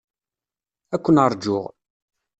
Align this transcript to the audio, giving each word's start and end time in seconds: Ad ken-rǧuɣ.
Ad 0.95 1.01
ken-rǧuɣ. 1.03 1.63